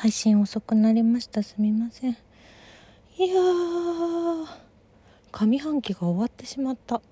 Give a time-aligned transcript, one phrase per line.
[0.00, 1.42] 配信遅くなりました。
[1.42, 2.12] すみません。
[3.18, 4.46] いやー
[5.30, 7.02] 上半期が終わってしまった。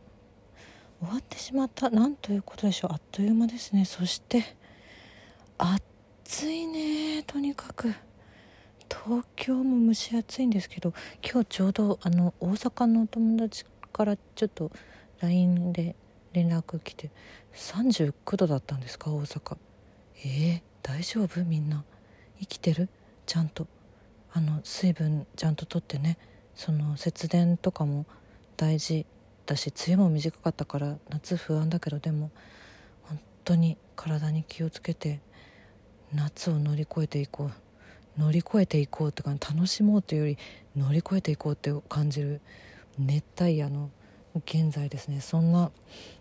[0.98, 1.90] 終わってしまった。
[1.90, 2.92] なんということでしょう。
[2.92, 3.84] あっという間ですね。
[3.84, 4.56] そして
[5.58, 7.92] 暑いねとにかく。
[8.88, 14.70] 東京も蒸し暑いんですけど今日ちょうどあの大阪のお友達からちょっと
[15.20, 15.94] LINE で
[16.32, 17.10] 連絡来て
[17.52, 19.10] 39度だったんですか？
[19.10, 19.58] 大阪。
[20.24, 21.44] えー、大丈夫？
[21.44, 21.84] みんな。
[22.40, 22.88] 生きてる？
[23.26, 23.66] ちゃんと。
[24.32, 26.18] あの水分ちゃんととってね。
[26.54, 28.04] その節電とかも
[28.56, 29.06] 大事
[29.46, 32.30] だし梅雨も短かったから夏不安だけどでも
[33.04, 35.20] 本当に体に気をつけて
[36.12, 37.52] 夏を乗り越えていこう。
[38.20, 40.38] 乗り越えていこうってか楽しもうというより
[40.76, 42.40] 乗り越えていこうって感じる
[42.98, 43.92] 熱帯夜の
[44.34, 45.20] 現在ですね。
[45.20, 45.70] そんな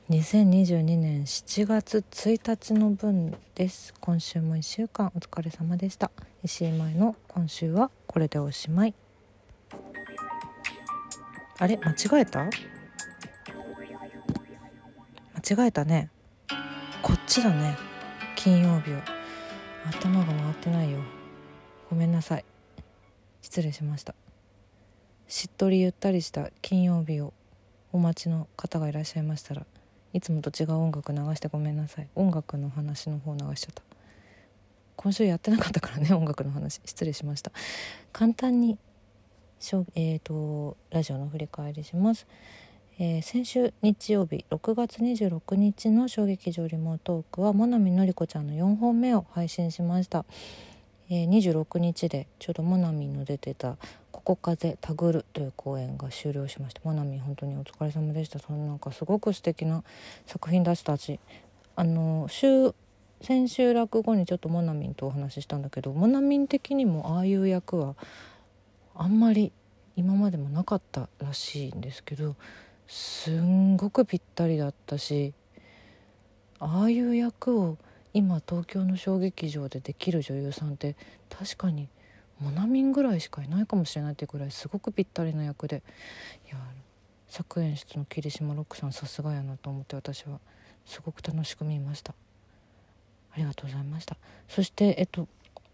[0.10, 3.94] 2022年7月1日の分です。
[4.00, 6.12] 今週も1週間お疲れ様でした。
[6.46, 8.94] 石井舞の今週はこれでおしまい。
[11.60, 11.76] あれ？
[11.76, 12.46] 間違えた？
[12.46, 12.50] 間
[15.66, 16.10] 違えたね。
[17.02, 17.76] こっちだね。
[18.38, 19.04] 金曜日は
[19.88, 21.00] 頭が回ってないよ。
[21.90, 22.46] ごめんなさい。
[23.42, 24.16] 失礼しました。
[25.28, 27.34] しっとりゆったりした金曜日を
[27.92, 29.66] お待ちの方がいらっしゃいましたら
[30.18, 32.08] いつもと違う音楽流してごめんなさい。
[32.16, 33.84] 音楽の話の方流しちゃった。
[34.96, 36.82] 今週やってなかったからね 音楽の話。
[36.86, 37.52] 失礼しました。
[38.12, 38.80] 簡単に
[39.60, 42.26] しょ、えーと、ラジオの振り返りします、
[43.00, 50.26] えー、先週日曜日6月26日の衝撃場リモートークはモナミのりこちゃんの4本目を配信しました。
[51.10, 53.78] えー、26日でちょうどモナミの出てた
[54.24, 58.40] 「ここ風たぐる」という公演が終了しましてモナミ本当にお疲れ様でした。
[58.40, 59.84] そのなんかすごく素敵な
[60.26, 61.20] 作品出したち。
[61.76, 62.74] あの週
[63.22, 67.96] 千秋楽後にちょっとモナミンとお話ししたんだけどモナミン的にもああいう役は
[68.96, 69.52] あんまり
[69.96, 72.36] 今までもなかったらしいんですけど
[72.88, 75.34] すんごくぴったりだったし
[76.60, 77.78] ああいう役を
[78.14, 80.96] 今東京の小劇場でできる女優さんって
[81.30, 81.90] 確かに
[82.40, 85.84] モナミンぐらいしかいないかもしれないっていうぐらいすごくぴったりな役で。
[86.48, 86.58] いや
[87.28, 90.40] 作演出の桐島ロックさんさすがやなと思って私は
[90.86, 92.14] すごく楽しく見ました。
[93.34, 94.18] ありがとうございました。
[94.48, 95.28] そしてえっと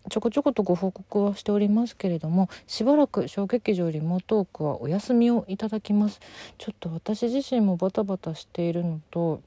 [0.10, 6.20] ちょこちょことご報告はしておりますけれどもしばらく小劇場リモートークはお休みをいただきます。
[6.58, 9.42] ちょっと私自身もバタバタしているのと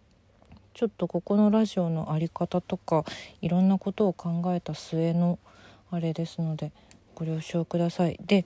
[0.72, 3.04] ちょっとここのラジオの在り方とか
[3.42, 5.38] いろんなことを考えた末の
[5.90, 6.72] あれですので
[7.16, 8.20] ご了承ください。
[8.24, 8.44] で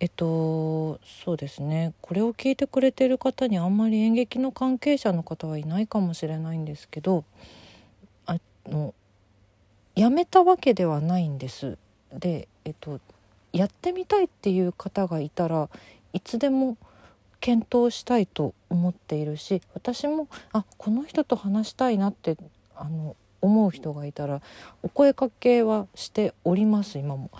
[0.00, 7.24] えっとそうですねこれを聞いてくれてる方にあんまり演劇の関係者の方はいないかもしれないんですけど
[8.26, 8.94] あの
[9.96, 11.78] 辞めたわけではないんです。
[12.12, 13.00] でえっと
[13.52, 15.68] やってみたいっていう方がいたら
[16.12, 16.76] いつでも
[17.40, 22.36] 検討したいと思っているし私もあこの人と話したいなって
[22.76, 24.40] あの思う人がいたら
[24.82, 27.30] お声かけはしております今も。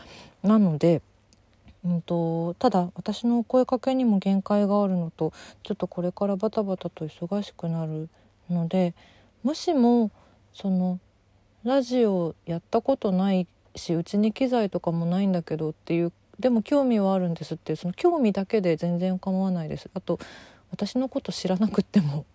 [0.43, 1.03] なので
[1.85, 5.33] うんと、ただ私の声かけにも限界があるのと
[5.63, 8.09] ちょっとこれからバタバタと忙しくなる
[8.51, 8.95] ので
[9.43, 10.11] もしも
[10.53, 10.99] その
[11.65, 13.47] ラジオやったことない
[13.77, 19.91] しうちに機材とかもないんだけどっていうでも興味はあるんですってその興味だけで全然構わないです。
[19.95, 20.19] あと
[20.71, 22.27] 私のこと知らなくても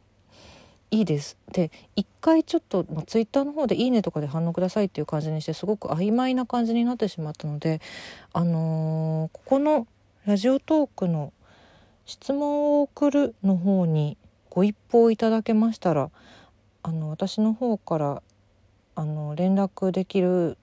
[0.93, 1.37] いいです。
[1.51, 7.81] で一回ちょっと、まあ、ツイッターの方で「いいね」とかで反応くださいっていう感じにしてすごく曖昧な感じになってしまったので
[8.31, 9.87] あのー、ここの
[10.27, 11.33] ラジオトークの
[12.05, 14.17] 質問を送るの方に
[14.51, 16.11] ご一報いただけましたら
[16.83, 18.21] あの私の方から
[18.93, 20.59] あの連絡できる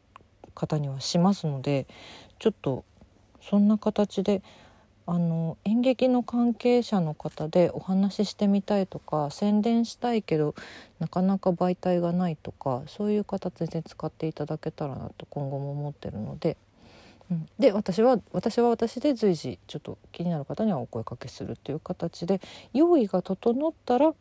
[0.55, 1.89] 方にはしますので
[2.39, 2.85] ちょっと
[3.43, 4.43] そんな形で
[5.07, 10.55] あの演劇の関係者の方でお話ししてみたいとか宣伝したいけど
[10.99, 16.57] なかなか媒体がないとかそういう方全然使っていただけたらなと今後も思ってるので、
[17.31, 22.41] うん、で私は私は私で随時ちょっと気になる方にはお声かけするっていう形で
[22.73, 24.15] 用意が整ったら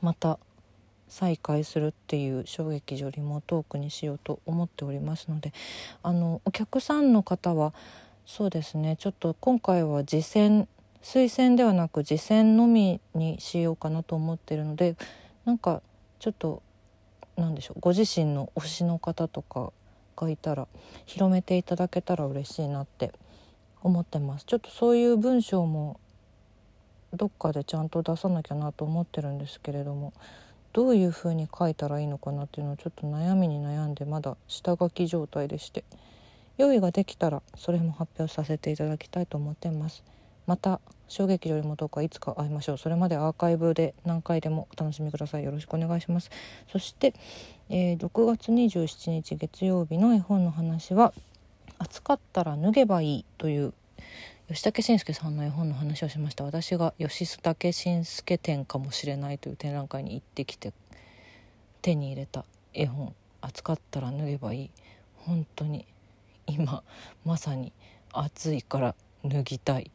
[0.00, 0.38] また
[1.08, 5.52] 再開するっていう衝撃場リモートークにしようと思っておりますので
[6.02, 7.72] あのお客さんの方は
[8.26, 8.96] そうですね。
[8.98, 10.66] ちょっと今回は実践
[11.00, 14.96] 推薦ではなく実践のみにしようかなと思ってるので
[15.44, 15.80] なんか
[16.18, 16.60] ちょっと
[17.36, 17.80] 何でしょう。
[17.80, 19.72] ご自身の推しの方とか
[20.16, 20.66] がいたら
[21.06, 23.12] 広めていただけたら嬉しいなって
[23.82, 24.44] 思ってます。
[24.44, 26.00] ちょっとそういう文章も
[27.14, 30.12] どっかでちゃんと出さなきゃなと思ってるんですけれども
[30.72, 35.84] どういうふうに書いたらいいのかなっていうのをちょっと悩みに悩んでまだ下書き状態でして。
[36.58, 40.04] 用意ができたらそれも発表させていただきたいと思ってます。
[40.46, 42.78] また衝撃よりもどうかいつか会いましょう。
[42.78, 45.44] それまでアーカイブで何回でもお楽しみください。
[45.44, 46.30] よろしくお願いします。
[46.70, 47.14] そして、
[47.68, 51.12] えー、6月27日月曜日の絵本の話は
[51.78, 53.74] 暑かったら脱げばいいという
[54.48, 56.44] 吉武慎介さんの絵本の話をしました。
[56.44, 60.72] 私が吉武慎介展かもしれないという展覧会に行ってきて
[61.82, 64.70] 手に入れた絵本「暑かったら脱げばいい」
[65.26, 65.86] 本当に
[66.46, 66.82] 今
[67.24, 67.72] まさに
[68.12, 68.94] 暑いから
[69.24, 69.90] 脱ぎたい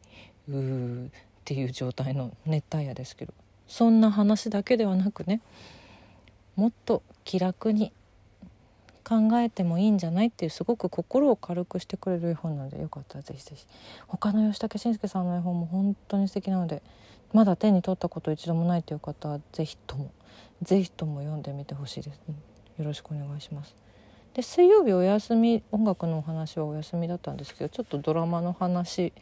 [0.48, 1.10] うーっ
[1.44, 3.32] ていう状態の熱帯夜ですけど
[3.66, 5.40] そんな話だけではなくね
[6.56, 7.92] もっと気楽に
[9.04, 13.66] 考えてもいいんじゃないっていうすごく心を軽くしてくれる絵本なのでよかったらぜひぜひ。
[14.06, 16.82] 他の吉武慎介さんの絵本も本当に素敵なので
[17.32, 20.12] まだ手に取ったこと一度もないという方はぜひとも
[20.62, 23.74] ぜひとも読んでみてほしいです、うん、よろしくお願いします。
[24.34, 29.12] で水曜日お休み音楽のお話はお休みだったんですけどちょっとドラマの話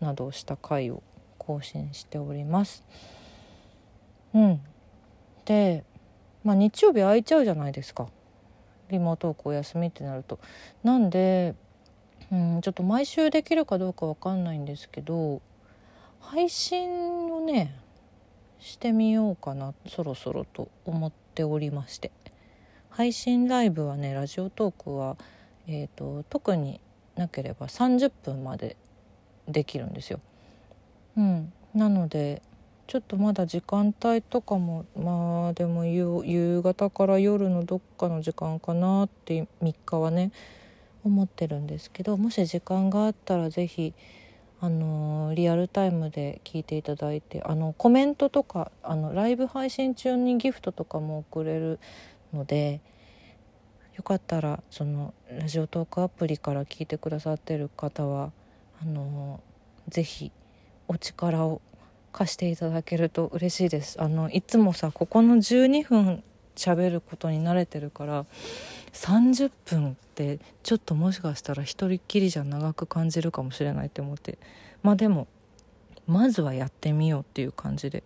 [0.00, 1.02] などをした回を
[1.38, 2.84] 更新しております。
[4.32, 4.60] うん。
[5.44, 5.84] で
[6.44, 8.08] まあ日曜日空いちゃうじゃないですか。
[8.90, 10.38] リモートークお休みってなると。
[10.84, 11.54] なんで、
[12.30, 15.42] うん、ちょっと毎週できるかどうかわかんないんですけど
[16.20, 17.74] 配信をね
[18.60, 22.12] してみようかなそろそろと思っておりまして。
[22.90, 25.16] 配信ライブはねラジオトークは、
[25.66, 26.80] えーと、特に
[27.16, 28.76] なければ30分まで
[29.48, 30.20] できるんですよ。
[31.16, 32.42] うん、なので
[32.86, 40.32] ちょっとまだ時間帯とかもまあでも夕方から夜のどっかの時間かなって3日はね
[41.04, 43.94] 思ってるんですけどもし時間があったら是非
[44.60, 51.78] あのリアルタイムで聞いていただいてあのコメントとかあのライブ配信中にギフトとかも送れる
[52.32, 52.80] ので
[53.96, 58.32] よかったらそのラジオトークアプリから聞いてくださってる方は
[58.82, 59.40] あの
[59.88, 60.32] 是非
[60.88, 61.60] お力を
[62.12, 64.00] 貸していただけると嬉しいです。
[64.00, 66.22] あのいつもさここの12分
[66.56, 68.26] 喋ることに慣れてるから
[68.92, 74.38] 30分ってちょっともしかしたら一人っきりじゃ長く感じるかもしれないって思って。
[74.82, 75.28] まあでも
[76.06, 78.02] まずはやってみようっていう感じで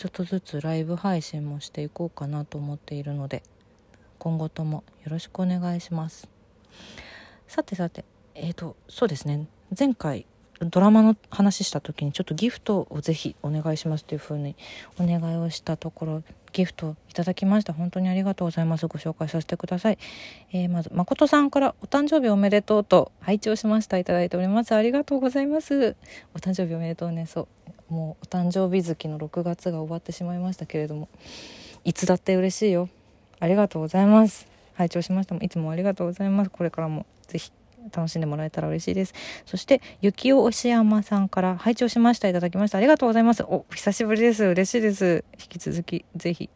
[0.00, 3.42] ちょっとずつライブ配信もしていこうかなと思っているので
[4.18, 6.26] 今後ともよろしくお願いします。
[7.46, 9.46] さてさてえーとそうですね。
[9.78, 10.24] 前回
[10.60, 14.56] ドラマの話した時にちょっとギフトをぜひお願いしますというふうに
[14.98, 16.22] お願いをしたところ
[16.54, 17.74] ギフトいただきました。
[17.74, 18.86] 本当にありがとうございます。
[18.86, 19.98] ご紹介させてください、
[20.54, 23.98] えー、まず誠さんからお誕生日おめでとうと拝聴しました。
[23.98, 24.74] いただいております。
[24.74, 25.94] ありがとうございます。
[26.34, 27.26] お誕生日おめでとうね。
[27.26, 27.48] そう。
[27.90, 31.08] もうお誕生日月の6月が終わってしまいましたけれども
[31.84, 32.88] いつだって嬉しいよ
[33.40, 37.52] ありがとうございます拝聴しましたもいつもありがとうございますこれからもぜひ
[37.92, 39.14] 楽しんでもらえたら嬉しいです。
[39.46, 42.28] そして、雪尾押山さんから拝聴しました。
[42.28, 42.78] いただきました。
[42.78, 43.42] ありがとうございます。
[43.42, 44.44] お、久しぶりです。
[44.44, 45.24] 嬉しいです。
[45.40, 46.50] 引き続き、ぜひ、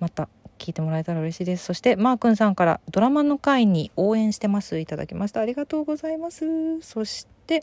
[0.00, 0.28] また
[0.58, 1.64] 聞いてもらえたら嬉しいです。
[1.64, 4.78] そして、マー君さんからドラマの会に応援してます。
[4.78, 5.40] いただきました。
[5.40, 6.80] ありがとうございます。
[6.82, 7.62] そして、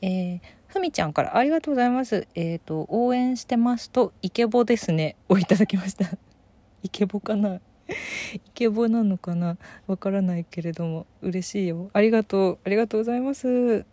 [0.00, 0.40] えー、
[0.74, 2.26] ふみちゃんからありがとうございます。
[2.34, 5.14] えっ、ー、と、応援してますと、イケボですね。
[5.28, 6.10] をいただきました。
[6.82, 7.60] イケボかな？
[8.34, 9.56] イケボなのかな？
[9.86, 11.90] わからないけれども嬉しいよ。
[11.92, 12.58] ありがとう。
[12.64, 13.86] ありがとうございます。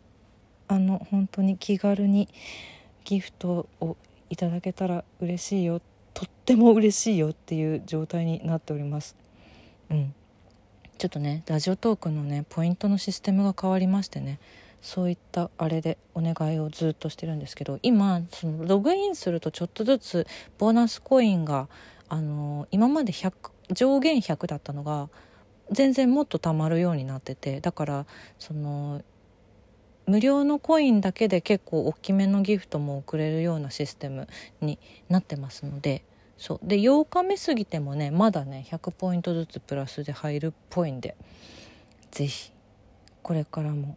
[0.67, 2.27] あの本当に気軽に
[3.05, 3.95] ギフトを
[4.31, 5.81] いただけたら嬉しいよ。
[6.15, 9.15] とっても嬉しいよっていう状態になっております。
[9.91, 10.15] うん。
[10.97, 14.39] ちょっとねラジオトークのねポイントのシステムが変わりましてね。
[14.81, 21.67] そういったあれでお願いをずっとしてるんですけど今そのログインするとちょっとずつボーナスコインが
[22.09, 23.33] あの今まで100
[23.71, 25.09] 上限100だったのが
[25.71, 28.05] 全然もっと貯まるようになっててだから
[28.39, 29.01] その
[30.07, 34.27] 無料のコインだけで結構大きめのギフトも送れるようなシステム
[34.59, 36.03] になってますので
[36.38, 36.59] そう。
[36.63, 41.15] で8日目過ぎてもねまだね100ポイントずつプラスで入るっぽいんで
[42.09, 42.51] 是非
[43.21, 43.95] これからも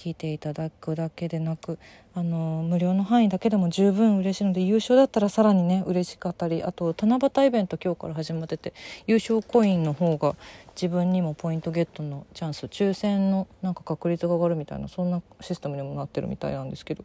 [0.00, 1.78] 聞いていただくだけでなく
[2.14, 8.72] あの無料の範囲だけでも十分嬉しいので優勝だったらさらにね嬉しかったりあと七夕イベント今日から始まってて
[9.06, 10.36] 優勝コインの方が
[10.74, 17.04] 自分にもポイントゲットのチャンス抽選のなんか確率が上がるみたいなそんなシステムにもなってるみたいなんですけど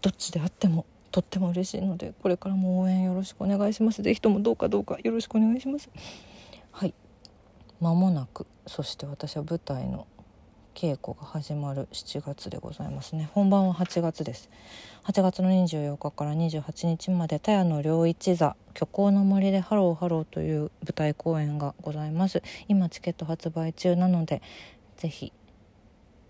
[0.00, 4.02] どっちであってもとっても嬉しいのでこれからも応援よろしくお願いします。
[4.02, 5.90] 是非ともどうかどうかよろしくお願いします。
[6.72, 6.94] はい。
[7.80, 10.06] 間もなくそして私は舞台の
[10.74, 13.30] 稽古が始まる7月でございますね。
[13.32, 14.50] 本番は8月です。
[15.04, 22.42] 8月の24日から28日まで田谷の良一座虚構の森でハローハローという舞台公演がございます。
[22.66, 24.42] 今チケット発売中なので
[24.96, 25.32] ぜひ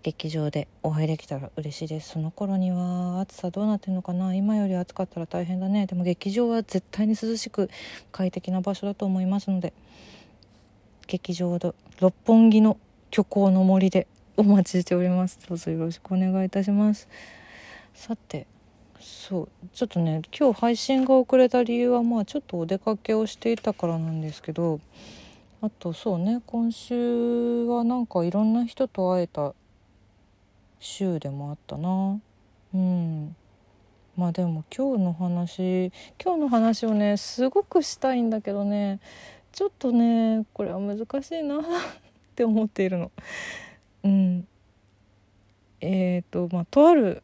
[0.03, 2.09] 劇場でお会いできたら嬉しいです。
[2.09, 4.35] その頃には暑さどうなってるのかな？
[4.35, 5.87] 今より暑かったら大変だね。
[5.87, 7.71] でも劇場は絶対に涼しく
[8.11, 9.73] 快適な場所だと思いますので
[11.07, 12.77] 劇場の六本木の
[13.11, 15.39] 虚構の森でお待ちしております。
[15.47, 17.07] どうぞよろしくお願いいたします。
[17.93, 18.47] さて
[18.99, 24.81] そうちょっとね今日配信が遅れた理由はまあちょっとお出かけをしていたからなんですけど
[25.61, 29.53] あとそうね今週はなんかいろんな人と会えた
[30.79, 32.19] 週でもあったな。
[32.73, 33.35] うん。
[34.17, 38.99] まあでも今日の話今日の話をねすごくしたいんだけどね
[39.53, 41.61] ちょっとねこれは難しいなっ
[42.35, 43.11] て思っているの。
[44.05, 44.47] うん。
[45.81, 47.23] えっ、ー、とまあとある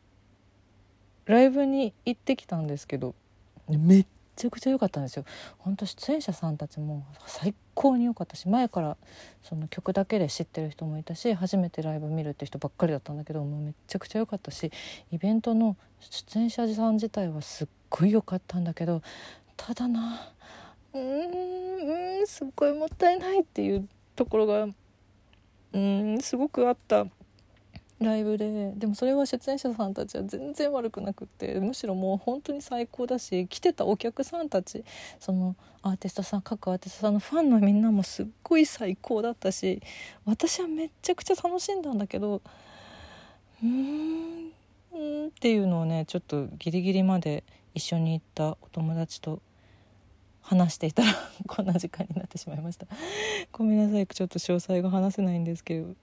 [1.26, 3.16] ライブに行ってきたんですけど
[3.70, 5.26] めっちゃくちゃ良かったんですよ。
[5.60, 8.98] 本当出演者さんたちも最高に良かったし前から
[9.44, 14.72] その曲だけで知ってる人もいたし初めてライブ見るって人ばっかりだったんだけどもうめちゃくちゃ良かったし
[15.12, 19.02] イベントの出演者さん自体はすっごい良かったんだけど
[19.56, 20.34] ただな
[20.94, 24.68] うーんすっごいもったいないっていうところが
[25.74, 27.06] うんすごくあった
[28.00, 28.72] ライブで。
[28.76, 34.84] でもそれは出演者さんたちは全然悪くなくってむしろもう本当に最高だし来てたお客さんたち
[35.20, 39.82] そのアーティストさん各アーティストさんのファンのみんなもすっごい最高だったし
[40.26, 42.42] 私はめちゃくちゃ楽しんだんだけど
[43.64, 44.52] うーん
[44.94, 49.42] うんっていうのをねちょっとギリギリまで一緒に行ったお友達と
[50.42, 51.14] 話していたら
[51.48, 52.88] こんな時間になってしまいました。
[53.52, 54.08] ごめんなさい。
[54.08, 55.96] ちょっと詳細が話せないんですけど。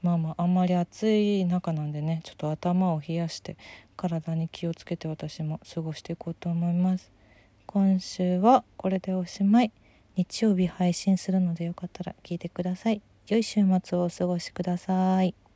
[0.00, 3.56] まあまああんまり暑い中なんでねちょっと頭を冷やして
[3.96, 7.10] 体に気をつけて私も過ごしていこうと思います。
[7.66, 9.72] 今週はこれでおしまい。
[10.16, 13.02] 日曜日配信するのでよかったら聞いてください。
[13.28, 15.47] 良い週末をお過ごしください。